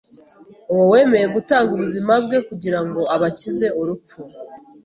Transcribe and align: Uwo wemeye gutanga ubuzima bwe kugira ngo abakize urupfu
Uwo 0.71 0.83
wemeye 0.93 1.25
gutanga 1.35 1.69
ubuzima 1.73 2.11
bwe 2.25 2.37
kugira 2.47 2.79
ngo 2.85 3.01
abakize 3.15 3.67
urupfu 3.79 4.19